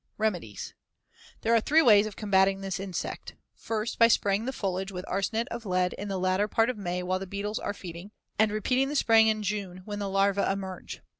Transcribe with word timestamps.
Remedies: 0.17 0.73
There 1.41 1.53
are 1.53 1.61
three 1.61 1.83
ways 1.83 2.07
of 2.07 2.15
combating 2.15 2.61
this 2.61 2.79
insect: 2.79 3.35
First, 3.53 3.99
by 3.99 4.07
spraying 4.07 4.45
the 4.45 4.51
foliage 4.51 4.91
with 4.91 5.05
arsenate 5.07 5.47
of 5.49 5.63
lead 5.63 5.93
in 5.93 6.07
the 6.07 6.17
latter 6.17 6.47
part 6.47 6.71
of 6.71 6.77
May 6.79 7.03
while 7.03 7.19
the 7.19 7.27
beetles 7.27 7.59
are 7.59 7.71
feeding, 7.75 8.09
and 8.39 8.51
repeating 8.51 8.89
the 8.89 8.95
spraying 8.95 9.27
in 9.27 9.43
June 9.43 9.83
when 9.85 9.99
the 9.99 10.09
larvae 10.09 10.41
emerge. 10.41 11.03